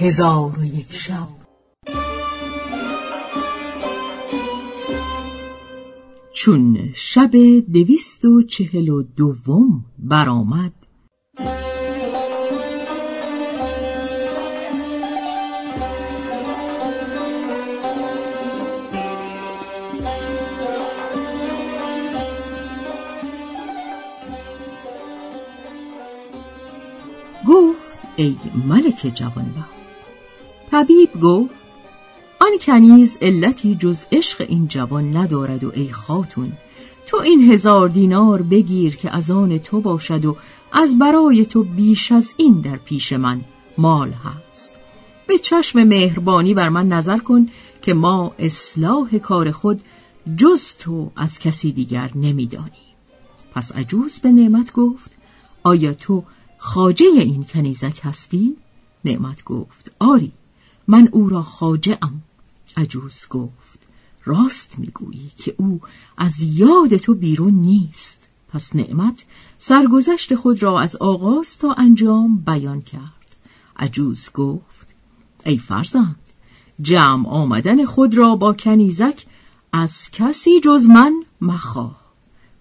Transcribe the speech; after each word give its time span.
هزار 0.00 0.58
و 0.58 0.64
یک 0.64 0.92
شب. 0.92 1.28
چون 6.32 6.92
شب 6.94 7.30
دویست 7.72 8.24
و 8.24 8.42
چهل 8.42 8.88
و 8.88 9.02
دوم 9.02 9.84
برآمد 9.98 10.72
گفت 27.46 28.08
ای 28.16 28.36
ملک 28.68 29.12
جوانبخت 29.14 29.79
طبیب 30.80 31.20
گفت 31.20 31.54
آن 32.40 32.50
کنیز 32.60 33.18
علتی 33.22 33.74
جز 33.74 34.04
عشق 34.12 34.46
این 34.48 34.68
جوان 34.68 35.16
ندارد 35.16 35.64
و 35.64 35.72
ای 35.74 35.92
خاتون 35.92 36.52
تو 37.06 37.16
این 37.16 37.52
هزار 37.52 37.88
دینار 37.88 38.42
بگیر 38.42 38.96
که 38.96 39.16
از 39.16 39.30
آن 39.30 39.58
تو 39.58 39.80
باشد 39.80 40.24
و 40.24 40.36
از 40.72 40.98
برای 40.98 41.46
تو 41.46 41.62
بیش 41.62 42.12
از 42.12 42.34
این 42.36 42.60
در 42.60 42.76
پیش 42.76 43.12
من 43.12 43.40
مال 43.78 44.10
هست. 44.12 44.74
به 45.26 45.38
چشم 45.38 45.84
مهربانی 45.84 46.54
بر 46.54 46.68
من 46.68 46.88
نظر 46.88 47.18
کن 47.18 47.48
که 47.82 47.94
ما 47.94 48.34
اصلاح 48.38 49.18
کار 49.18 49.50
خود 49.50 49.80
جز 50.36 50.76
تو 50.76 51.10
از 51.16 51.38
کسی 51.38 51.72
دیگر 51.72 52.10
نمیدانی 52.14 52.86
پس 53.54 53.72
عجوز 53.72 54.18
به 54.18 54.32
نعمت 54.32 54.72
گفت 54.72 55.10
آیا 55.62 55.94
تو 55.94 56.24
خاجه 56.58 57.06
این 57.06 57.44
کنیزک 57.44 58.00
هستی؟ 58.02 58.56
نعمت 59.04 59.44
گفت 59.44 59.90
آری. 59.98 60.32
من 60.90 61.08
او 61.12 61.28
را 61.28 61.42
خاجه 61.42 61.98
ام 62.02 62.22
عجوز 62.76 63.26
گفت 63.30 63.78
راست 64.24 64.78
می‌گویی 64.78 65.30
که 65.36 65.54
او 65.58 65.80
از 66.16 66.40
یاد 66.40 66.96
تو 66.96 67.14
بیرون 67.14 67.54
نیست. 67.54 68.28
پس 68.48 68.76
نعمت 68.76 69.24
سرگذشت 69.58 70.34
خود 70.34 70.62
را 70.62 70.80
از 70.80 70.96
آغاز 70.96 71.58
تا 71.58 71.72
انجام 71.72 72.36
بیان 72.36 72.82
کرد. 72.82 73.36
عجوز 73.76 74.30
گفت 74.34 74.88
ای 75.46 75.58
فرزند 75.58 76.16
جمع 76.80 77.28
آمدن 77.28 77.84
خود 77.84 78.14
را 78.14 78.36
با 78.36 78.52
کنیزک 78.52 79.26
از 79.72 80.10
کسی 80.12 80.60
جز 80.60 80.84
من 80.84 81.12
مخواه. 81.40 82.00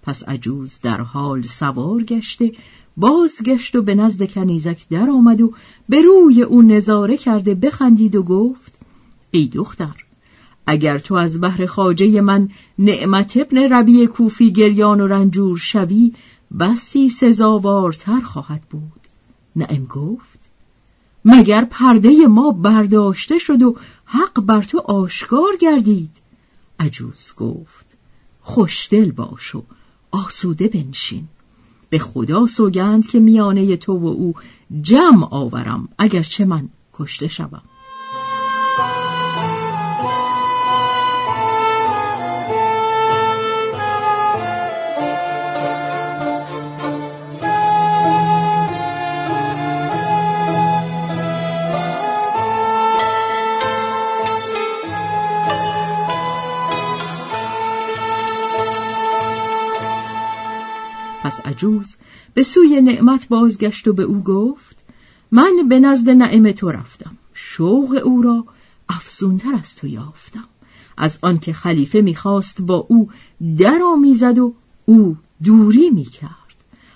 پس 0.04 0.24
عجوز 0.24 0.80
در 0.80 1.02
حال 1.02 1.42
سوار 1.42 2.04
گشته 2.04 2.52
بازگشت 3.00 3.76
و 3.76 3.82
به 3.82 3.96
نزد 3.96 4.32
کنیزک 4.32 4.88
در 4.90 5.10
آمد 5.10 5.42
و 5.42 5.54
به 5.90 6.02
روی 6.02 6.42
او 6.42 6.62
نظاره 6.62 7.18
کرده 7.18 7.56
بخندید 7.56 8.16
و 8.16 8.24
گفت 8.24 8.74
ای 9.32 9.46
دختر 9.46 9.96
اگر 10.68 10.98
تو 10.98 11.16
از 11.16 11.42
بحر 11.42 11.66
خاجه 11.66 12.22
من 12.22 12.50
نعمت 12.80 13.38
ابن 13.38 13.58
ربی 13.58 14.08
کوفی 14.08 14.52
گریان 14.52 15.02
و 15.02 15.08
رنجور 15.08 15.58
شوی 15.58 16.14
بسی 16.60 17.10
سزاوارتر 17.10 18.22
خواهد 18.22 18.62
بود. 18.62 19.02
نعم 19.56 19.86
گفت 19.86 20.40
مگر 21.26 21.66
پرده 21.66 22.28
ما 22.28 22.52
برداشته 22.52 23.38
شد 23.38 23.62
و 23.62 23.76
حق 24.06 24.42
بر 24.42 24.62
تو 24.62 24.80
آشکار 24.80 25.58
گردید؟ 25.60 26.12
عجوز 26.80 27.34
گفت 27.38 27.86
خوشدل 28.42 29.12
باش 29.12 29.56
و 29.56 29.64
آسوده 30.12 30.68
بنشین. 30.68 31.28
به 31.90 32.00
خدا 32.00 32.46
سوگند 32.46 33.08
که 33.08 33.20
میانه 33.20 33.78
تو 33.78 33.94
و 33.94 34.08
او 34.08 34.34
جمع 34.82 35.28
آورم 35.32 35.90
اگرچه 35.98 36.46
من 36.46 36.70
کشته 36.94 37.28
شوم. 37.28 37.62
پس 61.30 61.42
عجوز 61.46 61.98
به 62.34 62.44
سوی 62.44 62.82
نعمت 62.82 63.28
بازگشت 63.28 63.88
و 63.88 63.94
به 63.94 64.04
او 64.04 64.24
گفت 64.24 64.78
من 65.32 65.52
به 65.70 65.80
نزد 65.80 66.10
نعم 66.10 66.52
تو 66.52 66.72
رفتم. 66.72 67.18
شوق 67.34 68.02
او 68.04 68.22
را 68.22 68.46
افزونتر 68.90 69.54
از 69.54 69.76
تو 69.76 69.88
یافتم. 69.88 70.48
از 70.98 71.20
آنکه 71.22 71.54
خلیفه 71.54 72.02
می‌خواست 72.02 72.62
با 72.62 72.86
او 72.90 73.10
در 73.58 73.80
آمیزد 73.86 74.40
و 74.40 74.54
او 74.86 75.18
دوری 75.44 75.90
می‌کرد. 75.90 76.30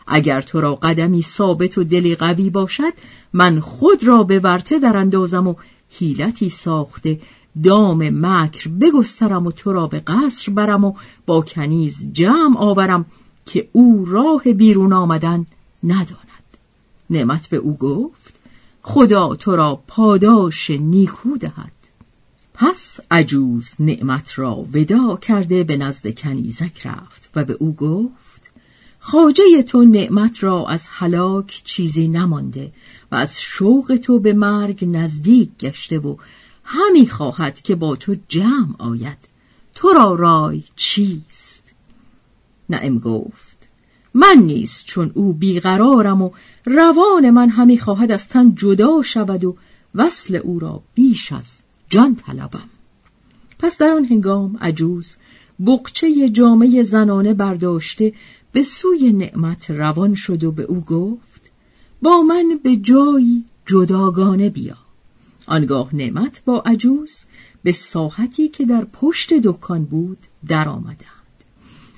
اگر 0.07 0.41
تو 0.41 0.61
را 0.61 0.75
قدمی 0.75 1.21
ثابت 1.21 1.77
و 1.77 1.83
دلی 1.83 2.15
قوی 2.15 2.49
باشد 2.49 2.93
من 3.33 3.59
خود 3.59 4.03
را 4.03 4.23
به 4.23 4.39
ورته 4.39 4.79
در 4.79 4.97
اندازم 4.97 5.47
و 5.47 5.55
حیلتی 5.89 6.49
ساخته 6.49 7.19
دام 7.63 8.25
مکر 8.25 8.69
بگسترم 8.69 9.47
و 9.47 9.51
تو 9.51 9.73
را 9.73 9.87
به 9.87 9.99
قصر 9.99 10.51
برم 10.51 10.83
و 10.83 10.93
با 11.25 11.41
کنیز 11.41 12.11
جمع 12.11 12.57
آورم. 12.57 13.05
که 13.45 13.69
او 13.71 14.05
راه 14.05 14.43
بیرون 14.43 14.93
آمدن 14.93 15.45
نداند. 15.83 16.17
نعمت 17.09 17.47
به 17.47 17.57
او 17.57 17.77
گفت 17.77 18.33
خدا 18.81 19.35
تو 19.35 19.55
را 19.55 19.83
پاداش 19.87 20.69
نیکو 20.69 21.37
دهد. 21.37 21.71
پس 22.53 22.99
عجوز 23.11 23.73
نعمت 23.79 24.39
را 24.39 24.55
ودا 24.73 25.17
کرده 25.17 25.63
به 25.63 25.77
نزد 25.77 26.15
کنیزک 26.15 26.87
رفت 26.87 27.29
و 27.35 27.43
به 27.43 27.53
او 27.53 27.75
گفت 27.75 28.23
خاجه 28.99 29.63
تو 29.67 29.83
نعمت 29.83 30.43
را 30.43 30.67
از 30.67 30.85
هلاک 30.89 31.61
چیزی 31.65 32.07
نمانده 32.07 32.71
و 33.11 33.15
از 33.15 33.41
شوق 33.41 33.99
تو 34.03 34.19
به 34.19 34.33
مرگ 34.33 34.85
نزدیک 34.85 35.49
گشته 35.59 35.99
و 35.99 36.15
همی 36.63 37.09
خواهد 37.09 37.61
که 37.61 37.75
با 37.75 37.95
تو 37.95 38.15
جمع 38.29 38.75
آید. 38.77 39.17
تو 39.75 39.87
را 39.87 40.15
رای 40.15 40.63
چیست؟ 40.75 41.72
نعم 42.69 42.99
گفت. 42.99 43.53
من 44.13 44.37
نیست 44.37 44.85
چون 44.85 45.11
او 45.13 45.33
بیقرارم 45.33 46.21
و 46.21 46.31
روان 46.65 47.29
من 47.29 47.49
همی 47.49 47.77
خواهد 47.77 48.11
از 48.11 48.29
تن 48.29 48.55
جدا 48.55 49.01
شود 49.03 49.43
و 49.43 49.57
وصل 49.95 50.35
او 50.35 50.59
را 50.59 50.81
بیش 50.95 51.31
از 51.31 51.59
جان 51.89 52.15
طلبم. 52.15 52.69
پس 53.59 53.77
در 53.77 53.89
آن 53.89 54.05
هنگام 54.05 54.57
عجوز 54.61 55.17
بقچه 55.65 56.29
جامعه 56.29 56.83
زنانه 56.83 57.33
برداشته 57.33 58.13
به 58.51 58.63
سوی 58.63 59.11
نعمت 59.11 59.71
روان 59.71 60.15
شد 60.15 60.43
و 60.43 60.51
به 60.51 60.63
او 60.63 60.81
گفت 60.81 61.41
با 62.01 62.21
من 62.21 62.59
به 62.63 62.75
جایی 62.75 63.43
جداگانه 63.65 64.49
بیا. 64.49 64.77
آنگاه 65.47 65.95
نعمت 65.95 66.41
با 66.45 66.61
عجوز 66.65 67.23
به 67.63 67.71
ساحتی 67.71 68.47
که 68.47 68.65
در 68.65 68.85
پشت 68.93 69.33
دکان 69.33 69.85
بود 69.85 70.17
در 70.47 70.69
آمدند 70.69 71.22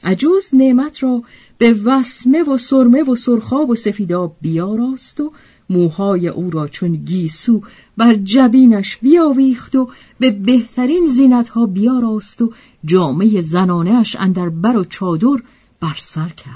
عجوز 0.06 0.50
نعمت 0.56 1.04
را 1.04 1.24
به 1.58 1.74
وسمه 1.74 2.44
و 2.44 2.58
سرمه 2.58 3.04
و 3.04 3.16
سرخاب 3.16 3.70
و 3.70 3.76
سفیداب 3.76 4.36
بیاراست 4.42 5.22
و 5.22 5.32
موهای 5.70 6.28
او 6.28 6.50
را 6.50 6.68
چون 6.68 6.96
گیسو 6.96 7.62
بر 7.98 8.14
جبینش 8.16 8.98
بیاویخت 8.98 9.76
و 9.76 9.90
به 10.20 10.32
بهترین 10.32 11.08
زینتها 11.08 11.66
بیاراست 11.66 12.42
و 12.42 12.54
جامعه 12.86 13.42
زنانهاش 13.42 14.16
اندر 14.16 14.50
بر 14.50 14.78
و 14.78 14.84
چادر 14.84 15.44
بر 15.80 15.96
سر 16.00 16.30
کرد. 16.30 16.56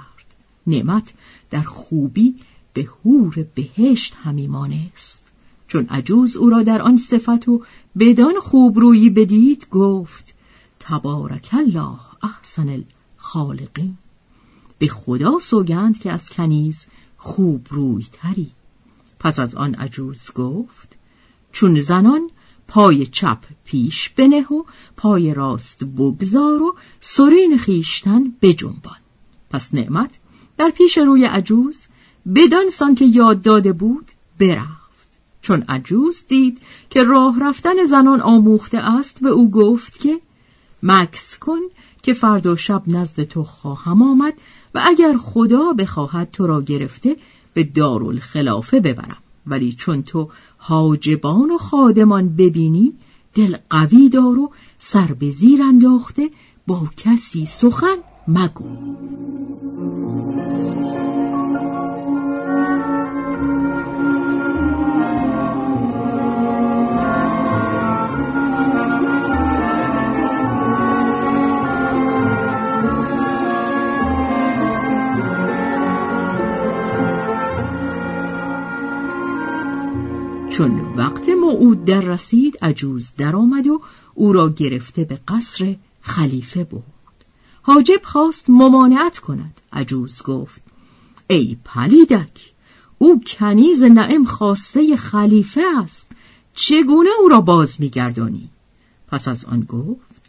نعمت 0.68 1.14
در 1.50 1.62
خوبی 1.62 2.36
به 2.74 2.88
هور 3.06 3.46
بهشت 3.56 4.16
همی 4.24 4.48
مانست. 4.48 5.26
چون 5.68 5.88
عجوز 5.90 6.38
او 6.38 6.50
را 6.50 6.64
در 6.64 6.82
آن 6.82 6.98
صفت 6.98 7.48
و 7.48 7.62
بدان 8.00 8.34
خوب 8.42 8.80
رویی 8.80 9.10
بدید 9.10 9.68
گفت 9.72 10.36
تبارک 10.80 11.50
الله 11.54 12.00
احسن 12.24 12.70
الخالقین 13.30 13.98
به 14.80 14.88
خدا 14.88 15.40
سوگند 15.40 16.00
که 16.00 16.12
از 16.12 16.30
کنیز 16.30 16.88
خوب 17.18 17.68
روی 17.70 18.06
تری. 18.12 18.52
پس 19.20 19.40
از 19.40 19.56
آن 19.56 19.76
عجوز 19.76 20.32
گفت 20.36 20.96
چون 21.52 21.82
زنان 21.82 22.30
پای 22.68 23.06
چپ 23.06 23.38
پیش 23.66 24.10
بنه 24.10 24.42
و 24.42 24.64
پای 24.98 25.34
راست 25.34 25.84
بگذار 25.84 26.62
و 26.62 26.76
سرین 27.02 27.58
خیشتن 27.58 28.34
بجنبان. 28.42 28.98
پس 29.50 29.74
نعمت 29.74 30.20
در 30.58 30.70
پیش 30.70 30.98
روی 30.98 31.26
عجوز 31.26 31.88
بدان 32.36 32.70
سان 32.70 32.96
که 32.96 33.06
یاد 33.06 33.42
داده 33.42 33.74
بود 33.74 34.12
برفت. 34.40 35.10
چون 35.42 35.62
عجوز 35.62 36.26
دید 36.28 36.62
که 36.90 37.04
راه 37.04 37.40
رفتن 37.40 37.84
زنان 37.90 38.22
آموخته 38.22 38.78
است 38.78 39.24
به 39.24 39.30
او 39.30 39.52
گفت 39.52 40.00
که 40.00 40.22
مکس 40.84 41.38
کن 41.38 41.60
که 42.04 42.14
فردا 42.14 42.56
شب 42.56 42.84
نزد 42.88 43.24
تو 43.24 43.44
خواهم 43.44 44.02
آمد 44.02 44.34
و 44.76 44.82
اگر 44.86 45.18
خدا 45.18 45.74
بخواهد 45.74 46.32
تو 46.32 46.48
را 46.48 46.62
گرفته 46.62 47.16
به 47.54 47.64
دارالخلافه 47.64 48.80
ببرم. 48.80 49.18
ولی 49.48 49.72
چون 49.74 50.04
تو 50.04 50.30
حاجبان 50.58 51.52
و 51.52 51.58
خادمان 51.58 52.36
ببینی 52.36 52.94
دل 53.34 53.58
قوی 53.70 54.10
دار 54.10 54.40
و 54.40 54.52
سر 54.80 55.14
به 55.14 55.30
زیر 55.30 55.64
انداخته 55.64 56.30
با 56.68 56.90
کسی 56.98 57.46
سخن 57.46 57.98
مگو. 58.28 58.66
وقت 80.96 81.30
موعود 81.30 81.86
در 81.86 82.02
رسید 82.02 82.58
عجوز 82.62 83.14
در 83.16 83.36
آمد 83.36 83.68
و 83.68 83.82
او 84.14 84.34
را 84.34 84.50
گرفته 84.50 85.04
به 85.04 85.20
قصر 85.28 85.76
خلیفه 86.02 86.64
بود 86.64 86.84
حاجب 87.62 88.02
خواست 88.04 88.50
ممانعت 88.50 89.20
کند. 89.20 89.60
عجوز 89.74 90.24
گفت 90.24 90.62
ای 91.30 91.58
پلیدک 91.66 92.54
او 92.98 93.22
کنیز 93.28 93.84
نعم 93.84 94.26
خواسته 94.26 94.96
خلیفه 94.96 95.62
است. 95.78 96.12
چگونه 96.54 97.10
او 97.22 97.30
را 97.30 97.42
باز 97.42 97.82
میگردانی؟ 97.82 98.50
پس 99.08 99.28
از 99.28 99.46
آن 99.46 99.62
گفت 99.62 100.22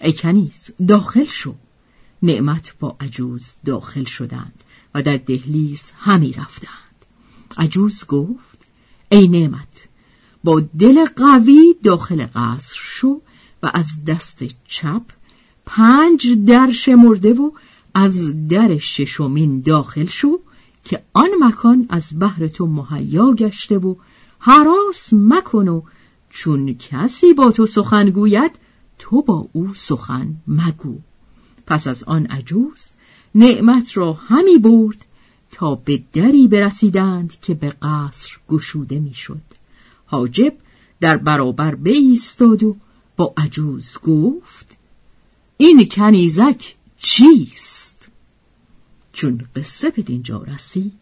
ای 0.00 0.12
کنیز 0.12 0.70
داخل 0.88 1.24
شو. 1.24 1.54
نعمت 2.22 2.74
با 2.80 2.96
عجوز 3.00 3.56
داخل 3.64 4.04
شدند 4.04 4.64
و 4.94 5.02
در 5.02 5.16
دهلیز 5.16 5.90
همی 5.96 6.32
رفتند. 6.32 7.04
عجوز 7.56 8.04
گفت 8.06 8.58
ای 9.08 9.28
نعمت 9.28 9.73
با 10.44 10.62
دل 10.78 11.04
قوی 11.16 11.74
داخل 11.82 12.26
قصر 12.34 12.76
شو 12.80 13.20
و 13.62 13.70
از 13.74 14.04
دست 14.06 14.44
چپ 14.66 15.02
پنج 15.66 16.44
در 16.46 16.70
شمرده 16.70 17.32
و 17.34 17.50
از 17.94 18.48
در 18.48 18.78
ششمین 18.78 19.60
داخل 19.60 20.04
شو 20.04 20.40
که 20.84 21.02
آن 21.12 21.30
مکان 21.40 21.86
از 21.88 22.18
بهر 22.18 22.48
تو 22.48 22.66
مهیا 22.66 23.32
گشته 23.32 23.78
و 23.78 23.94
حراس 24.38 25.12
مکن 25.12 25.68
و 25.68 25.82
چون 26.30 26.74
کسی 26.74 27.32
با 27.32 27.50
تو 27.50 27.66
سخن 27.66 28.10
گوید 28.10 28.50
تو 28.98 29.22
با 29.22 29.48
او 29.52 29.74
سخن 29.74 30.34
مگو 30.46 30.98
پس 31.66 31.86
از 31.86 32.04
آن 32.04 32.26
عجوز 32.26 32.90
نعمت 33.34 33.96
را 33.96 34.12
همی 34.12 34.58
برد 34.58 35.04
تا 35.50 35.74
به 35.74 36.02
دری 36.12 36.48
برسیدند 36.48 37.40
که 37.40 37.54
به 37.54 37.70
قصر 37.82 38.36
گشوده 38.48 38.98
می‌شد. 38.98 39.42
حاجب 40.14 40.54
در 41.00 41.16
برابر 41.16 41.74
بایستاد 41.74 42.62
و 42.62 42.76
با 43.16 43.34
عجوز 43.36 43.98
گفت 43.98 44.76
این 45.56 45.88
کنیزک 45.88 46.74
چیست؟ 46.98 48.08
چون 49.12 49.46
قصه 49.56 49.90
به 49.90 50.02
دینجا 50.02 50.42
رسید 50.42 50.92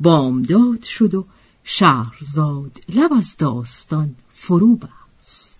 بامداد 0.00 0.82
شد 0.82 1.14
و 1.14 1.26
شهرزاد 1.64 2.80
لب 2.88 3.12
از 3.12 3.36
داستان 3.36 4.14
فرو 4.34 4.76
بست. 4.76 5.59